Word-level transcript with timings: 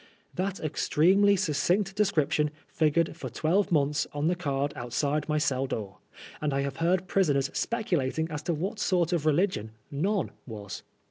That 0.33 0.59
extremely 0.59 1.35
succinct 1.35 1.93
description 1.95 2.49
figured 2.67 3.15
for 3.15 3.29
twelve 3.29 3.71
months 3.71 4.07
on 4.13 4.25
the 4.25 4.35
card 4.35 4.73
outside 4.75 5.29
my 5.29 5.37
cell 5.37 5.67
door, 5.67 5.99
and 6.41 6.55
I 6.55 6.61
have 6.61 6.77
heard 6.77 7.05
prisoners 7.07 7.51
speculating 7.53 8.27
as 8.31 8.41
to 8.41 8.53
what 8.55 8.79
sort 8.79 9.13
of 9.13 9.27
religion 9.27 9.73
"none" 9.91 10.31
was. 10.47 10.81